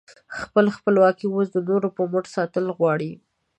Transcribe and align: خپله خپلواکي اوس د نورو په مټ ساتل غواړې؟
خپله 0.41 0.69
خپلواکي 0.77 1.25
اوس 1.29 1.47
د 1.51 1.57
نورو 1.69 1.87
په 1.97 2.03
مټ 2.11 2.25
ساتل 2.35 2.65
غواړې؟ 2.77 3.11